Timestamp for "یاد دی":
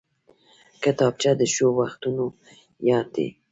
2.89-3.27